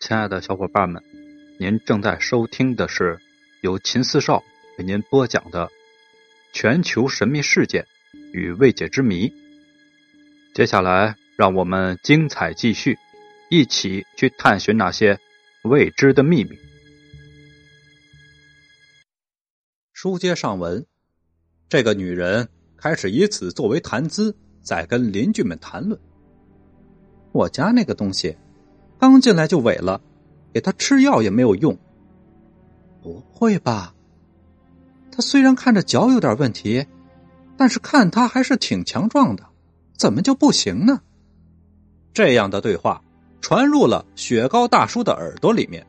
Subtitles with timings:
[0.00, 1.02] 亲爱的小伙伴们，
[1.58, 3.18] 您正在收听的是
[3.62, 4.44] 由秦四少
[4.78, 5.66] 为您播讲的
[6.52, 7.84] 《全球神秘事件
[8.32, 9.28] 与未解之谜》。
[10.54, 12.96] 接下来，让我们精彩继续，
[13.50, 15.18] 一起去探寻那些
[15.64, 16.56] 未知的秘密。
[19.92, 20.86] 书接上文，
[21.68, 26.00] 这个女人开始以此作为谈资，在跟邻居们谈论
[27.34, 28.36] ：“我家那个东西。”
[28.98, 30.00] 刚进来就萎了，
[30.52, 31.78] 给他吃药也没有用。
[33.02, 33.94] 不会吧？
[35.10, 36.84] 他虽然看着脚有点问题，
[37.56, 39.44] 但是看他还是挺强壮的，
[39.96, 41.00] 怎么就不行呢？
[42.12, 43.00] 这样的对话
[43.40, 45.86] 传入了雪糕大叔的耳朵里面，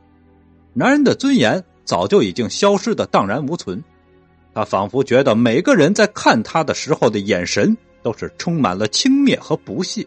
[0.72, 3.82] 男人的尊严早就已经消失的荡然无存。
[4.54, 10.06] 他仿佛觉得每个人在看他的时候的眼神都是充满了轻蔑和不屑，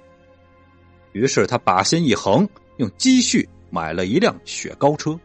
[1.12, 2.48] 于是他把心一横。
[2.78, 5.20] 用积蓄买了一辆雪糕车，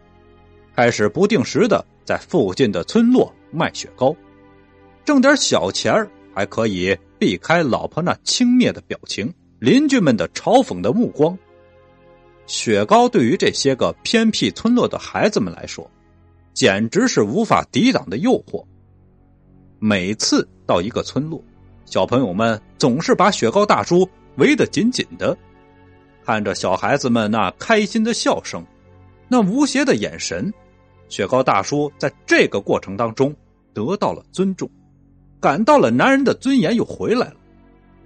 [0.75, 4.15] 开始不定时的在附近的村落卖雪糕，
[5.05, 11.37] 挣点小钱儿，还可以避开老婆那轻蔑的表情、邻居们的嘲讽的目光。
[12.46, 15.90] 雪糕对于这些个偏僻村落的孩子们来说，
[16.55, 18.65] 简直是无法抵挡的诱惑。
[19.79, 21.43] 每次到一个村落，
[21.85, 25.37] 小朋友们总是把雪糕大叔围得紧紧的。
[26.29, 28.62] 看着小孩子们那开心的笑声，
[29.29, 30.52] 那无邪的眼神，
[31.09, 33.34] 雪糕大叔在这个过程当中
[33.73, 34.71] 得到了尊重，
[35.40, 37.37] 感到了男人的尊严又回来了。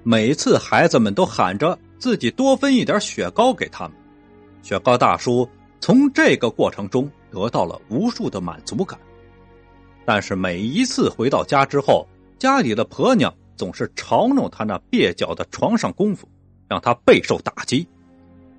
[0.05, 3.97] 每次孩子们都喊着自己多分一点雪糕给他们，
[4.62, 5.48] 雪糕大叔
[5.81, 8.97] 从这个过程中得到了无数的满足感。
[10.05, 12.06] 但是每一次回到家之后，
[12.39, 16.28] 家里的婆娘总是嘲弄他那蹩脚的床上功夫，
[16.69, 17.84] 让他备受打击。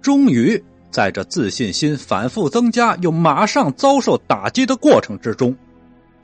[0.04, 5.56] 终于，在这自信心反复增加又马上遭受打击的过程之中，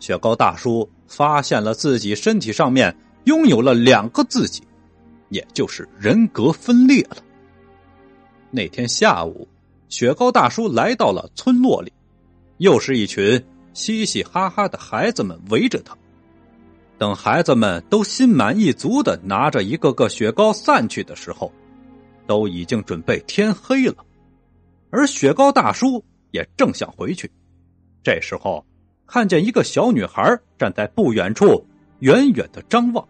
[0.01, 4.61] 雪糕大叔发现了自己身体上面拥有了两个自己，
[5.29, 7.15] 也就是人格分裂了。
[8.51, 9.47] 那天下午，
[9.87, 11.93] 雪糕大叔来到了村落里，
[12.57, 13.41] 又是一群
[13.73, 15.95] 嘻嘻哈哈的孩子们围着他。
[16.97, 21.49] 等孩子们都心满意足的拿着一个个雪糕散去的时候。
[22.29, 24.05] 都已经准备天黑了，
[24.91, 27.27] 而雪糕大叔也正想回去。
[28.03, 28.63] 这时候，
[29.07, 31.65] 看见一个小女孩站在不远处，
[32.01, 33.03] 远远的张望。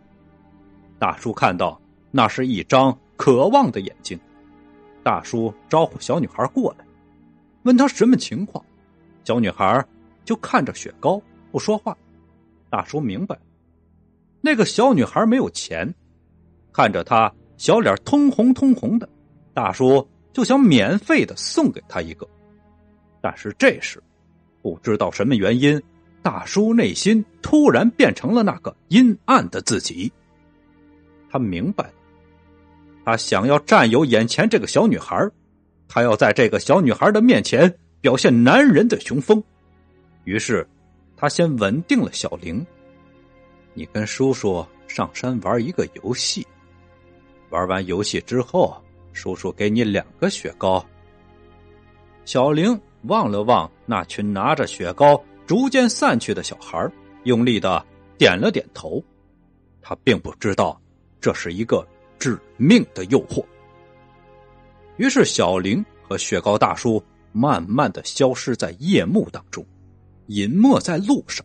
[0.98, 1.78] 大叔看到
[2.12, 4.18] 那是一张渴望的眼睛。
[5.04, 6.86] 大叔招呼小女孩过来，
[7.64, 8.64] 问她什么情况。
[9.26, 9.86] 小女孩
[10.24, 11.22] 就看着雪糕
[11.52, 11.94] 不说话。
[12.70, 13.38] 大叔明白，
[14.40, 15.94] 那个小女孩没有钱，
[16.72, 17.30] 看着她。
[17.60, 19.08] 小脸通红通红的，
[19.54, 22.26] 大叔就想免费的送给他一个，
[23.22, 24.02] 但是这时，
[24.62, 25.80] 不知道什么原因，
[26.24, 30.10] 大叔内心突然变成了那个阴暗的自己。
[31.30, 31.94] 他明白了，
[33.04, 35.30] 他想要占有眼前这个小女孩，
[35.90, 39.44] 他要在这个小女孩的面前表现男人的雄风。
[40.24, 40.66] 于是，
[41.18, 42.66] 他先稳定了小玲
[43.76, 46.48] ：“你跟叔叔上山玩一个游戏。”
[47.50, 48.76] 玩完游戏之后，
[49.14, 50.86] 叔叔给你两个雪糕。
[52.26, 56.88] 小玲望了望那群拿着雪糕逐渐散去的小孩，
[57.24, 57.84] 用力的
[58.18, 59.04] 点了点头。
[59.82, 60.80] 他并不知道
[61.20, 61.88] 这是一个
[62.20, 63.44] 致命的诱惑。
[64.98, 69.66] 于是，小玲和雪糕大叔慢慢的消失在夜幕当中，
[70.28, 71.44] 隐没在路上。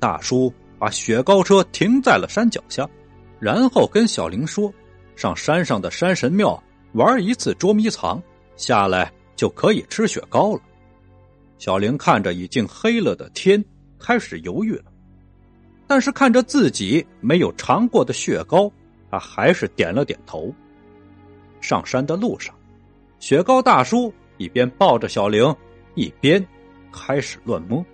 [0.00, 2.88] 大叔把雪糕车停在了山脚下。
[3.42, 4.72] 然后跟小玲说
[5.16, 8.22] ：“上山上的山神庙玩一次捉迷藏，
[8.54, 10.60] 下来就可以吃雪糕了。”
[11.58, 13.62] 小玲看着已经黑了的天，
[13.98, 14.84] 开始犹豫了。
[15.88, 18.70] 但是看着自己没有尝过的雪糕，
[19.10, 20.54] 他还是点了点头。
[21.60, 22.54] 上山的路上，
[23.18, 25.52] 雪糕大叔一边抱着小玲，
[25.96, 26.46] 一边
[26.92, 27.84] 开始乱摸。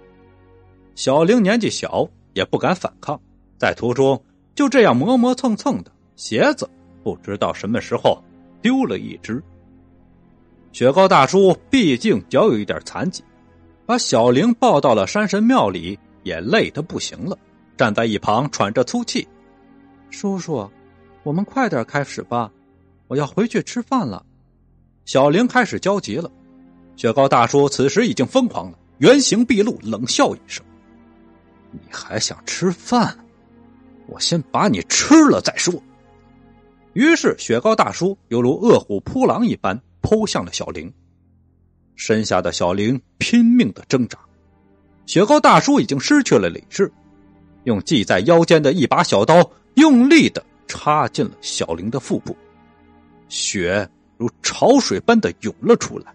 [0.95, 3.19] 小玲年纪小，也不敢反抗，
[3.57, 4.23] 在途中。
[4.59, 6.69] 就这样磨磨蹭蹭的，鞋子
[7.05, 8.21] 不知道什么时候
[8.61, 9.41] 丢了一只。
[10.73, 13.23] 雪糕大叔毕竟脚有一点残疾，
[13.87, 17.39] 把小玲抱到了山神庙里，也累得不行了，
[17.77, 19.29] 站在一旁喘着粗气。
[20.11, 20.69] 叔叔，
[21.23, 22.51] 我们快点开始吧，
[23.07, 24.27] 我要回去吃饭了。
[25.05, 26.29] 小玲开始焦急了。
[26.97, 30.67] 雪糕大叔此时已经疯狂了，原形毕露，冷笑一声
[31.71, 33.17] ：“你还想吃饭？”
[34.09, 35.73] 我先把你吃了再说。
[36.95, 40.93] 于是，雪糕大叔犹如饿虎扑狼一般扑向了小玲。
[41.95, 44.19] 身下的小玲拼命的挣扎，
[45.07, 46.91] 雪糕大叔已经失去了理智，
[47.65, 52.37] 用系在腰间的一把小刀用力的插进了小玲的腹部，
[53.29, 56.07] 血如潮水般的涌了出来。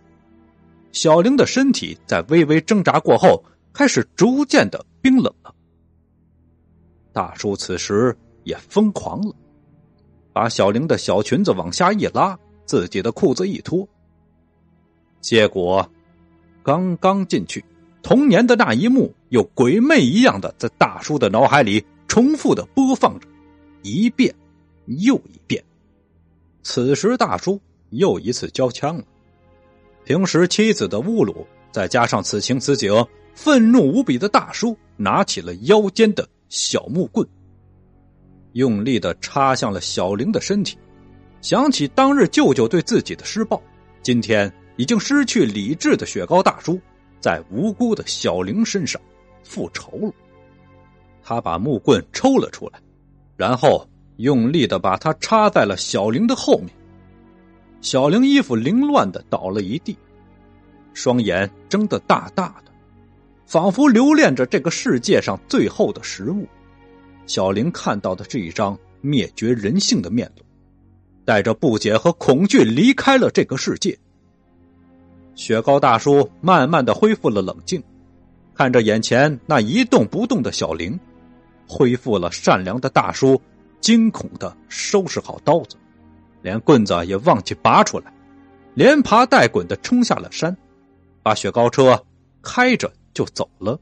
[0.91, 5.53] 小玲的身体在微微挣扎过后，开始逐渐的冰冷了。
[7.13, 9.33] 大叔此时也疯狂了，
[10.33, 13.88] 把小玲的小裙子往下一拉，自己的裤子一脱。
[15.21, 15.88] 结果，
[16.63, 17.63] 刚刚进去，
[18.01, 23.27] 童年的那一幕又鬼魅一样的在大叔的脑海里重复的播放着，
[23.83, 24.33] 一遍
[24.86, 25.63] 又一遍。
[26.63, 27.60] 此时，大叔
[27.92, 29.04] 又一次交枪了。
[30.04, 32.92] 平时妻子的侮辱，再加上此情此景，
[33.33, 37.27] 愤怒无比的大叔拿起了腰间的小木棍，
[38.51, 40.77] 用力的插向了小玲的身体。
[41.41, 43.59] 想起当日舅舅对自己的施暴，
[44.03, 44.53] 今天。
[44.75, 46.79] 已经失去理智的雪糕大叔，
[47.19, 49.00] 在无辜的小玲身上
[49.44, 50.11] 复仇了。
[51.23, 52.79] 他把木棍抽了出来，
[53.38, 56.69] 然后用力的把它插在了小玲的后面。
[57.81, 59.95] 小玲衣服凌乱的倒了一地，
[60.95, 62.71] 双眼睁得大大的，
[63.53, 66.47] 仿佛留恋着这个世界上最后的食物。
[67.27, 70.44] 小玲看到的是一张灭绝人性的面容，
[71.23, 73.95] 带着不解和恐惧离开了这个世界。
[75.35, 77.83] 雪糕大叔慢慢的恢复了冷静，
[78.55, 81.00] 看着眼前那一动不动的小玲，
[81.67, 83.39] 恢复了善良的大叔
[83.79, 85.75] 惊恐的收拾好刀子，
[86.41, 88.11] 连棍子也忘记拔出来，
[88.73, 90.57] 连爬带滚的冲下了山，
[91.21, 92.03] 把雪糕车
[92.41, 93.80] 开着就走了。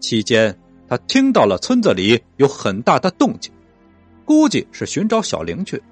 [0.00, 0.56] 期间，
[0.88, 3.52] 他听到了村子里有很大的动静，
[4.24, 5.82] 估计是寻找小玲去。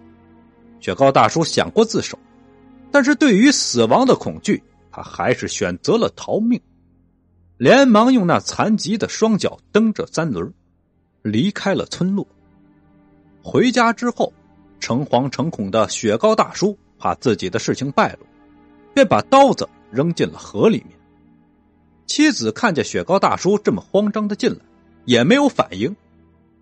[0.81, 2.19] 雪糕大叔想过自首。
[2.91, 4.63] 但是对于死亡的恐惧，
[4.93, 6.61] 他还是选择了逃命，
[7.57, 10.53] 连忙用那残疾的双脚蹬着三轮，
[11.23, 12.25] 离开了村落。
[13.43, 14.33] 回家之后，
[14.79, 18.27] 诚惶诚恐的雪糕大叔怕自己的事情败露，
[18.95, 20.97] 便把刀子扔进了河里面。
[22.07, 24.59] 妻子看见雪糕大叔这么慌张的进来，
[25.05, 25.95] 也没有反应，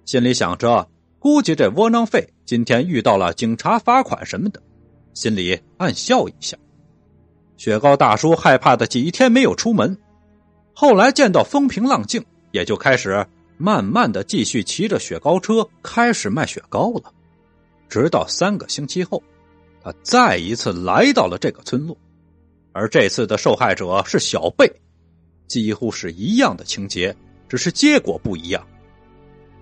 [0.04, 4.62] 心里想着，估计这窝囊废今天遇到了警察罚款什么的。
[5.14, 6.56] 心里暗笑一下，
[7.56, 9.98] 雪糕大叔害怕的几天没有出门，
[10.72, 13.26] 后来见到风平浪静，也就开始
[13.58, 17.12] 慢慢的继续骑着雪糕车开始卖雪糕了。
[17.88, 19.22] 直到三个星期后，
[19.82, 21.94] 他再一次来到了这个村落，
[22.72, 24.72] 而这次的受害者是小贝，
[25.52, 27.14] 几乎是一样的情节，
[27.46, 28.66] 只是结果不一样。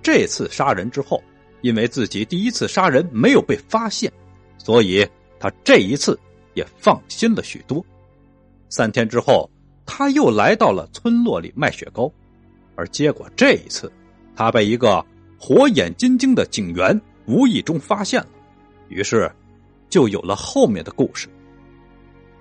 [0.00, 1.20] 这次杀人之后，
[1.62, 4.12] 因为自己第一次杀人没有被发现，
[4.56, 5.04] 所以。
[5.42, 6.20] 他这一次
[6.52, 7.82] 也放心了许多。
[8.68, 9.50] 三天之后，
[9.86, 12.12] 他又来到了村落里卖雪糕，
[12.76, 13.90] 而结果这一次，
[14.36, 15.02] 他被一个
[15.38, 18.28] 火眼金睛的警员无意中发现了，
[18.90, 19.32] 于是
[19.88, 21.26] 就有了后面的故事。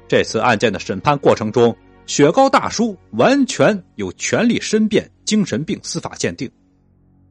[0.05, 1.73] 这次案件的审判过程中，
[2.09, 6.49] 雪糕大叔完全有权利申辩精神病司法鉴定，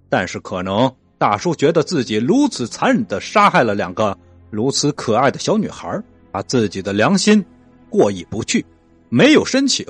[0.08, 0.88] 但是可能
[1.18, 4.16] 大叔觉得自己如此残忍的杀害了两个。
[4.50, 7.44] 如此可爱的小女孩，把自己的良心
[7.90, 8.64] 过意不去，
[9.08, 9.84] 没有申请，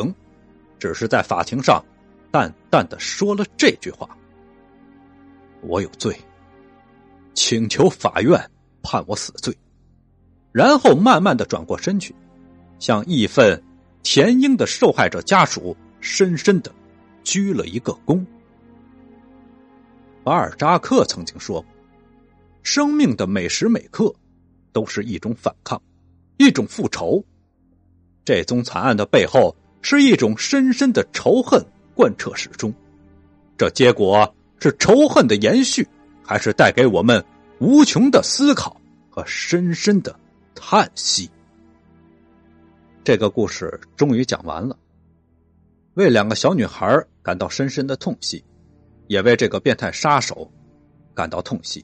[0.79, 1.85] 只是在法庭上
[2.31, 4.09] 淡淡的说了这句话
[5.61, 6.19] ：“我有罪，
[7.35, 8.43] 请求法院
[8.83, 9.55] 判我死罪。”
[10.51, 12.15] 然后慢慢的转过身去，
[12.79, 13.63] 向义愤
[14.03, 16.73] 田英的受害者家属深深的
[17.23, 18.25] 鞠了一个躬。
[20.25, 21.71] 巴尔扎克曾经说过
[22.63, 24.15] ：“生命的每时每刻。”
[24.71, 25.81] 都是一种反抗，
[26.37, 27.25] 一种复仇。
[28.25, 31.61] 这宗惨案的背后是一种深深的仇恨
[31.97, 32.73] 贯彻始终。
[33.57, 35.89] 这结果是仇恨的延续，
[36.23, 37.25] 还是带给我们
[37.59, 40.15] 无穷的思考和深深的
[40.55, 41.29] 叹息？
[43.09, 44.79] 这个故事终于讲完了，
[45.95, 48.45] 为两个小女孩感到深深的痛惜，
[49.07, 50.53] 也为这个变态杀手
[51.15, 51.83] 感到痛惜。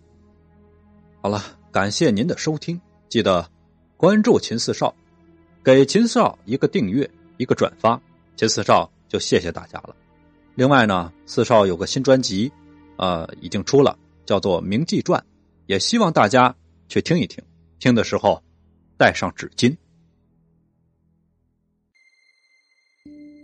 [1.22, 1.42] 好了。
[1.72, 2.78] 感谢您的收听，
[3.08, 3.50] 记得
[3.96, 4.94] 关注秦四少，
[5.64, 7.98] 给秦四少一个订阅，一个转发，
[8.36, 9.96] 秦四少就谢谢大家了。
[10.54, 12.52] 另外呢，四少有个新专辑，
[12.98, 15.18] 呃，已经出了，叫做《铭记传》，
[15.64, 16.54] 也希望大家
[16.86, 17.42] 去听一听，
[17.78, 18.42] 听的时候
[18.98, 19.74] 带上纸巾。